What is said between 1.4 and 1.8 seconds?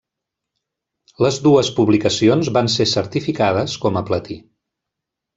dues